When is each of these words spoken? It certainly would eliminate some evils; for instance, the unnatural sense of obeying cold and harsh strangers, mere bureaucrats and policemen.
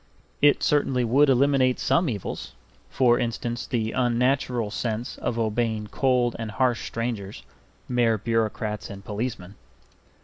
It 0.41 0.63
certainly 0.63 1.03
would 1.03 1.29
eliminate 1.29 1.79
some 1.79 2.09
evils; 2.09 2.53
for 2.89 3.19
instance, 3.19 3.67
the 3.67 3.91
unnatural 3.91 4.71
sense 4.71 5.15
of 5.19 5.37
obeying 5.37 5.85
cold 5.91 6.35
and 6.39 6.49
harsh 6.49 6.87
strangers, 6.87 7.43
mere 7.87 8.17
bureaucrats 8.17 8.89
and 8.89 9.05
policemen. 9.05 9.53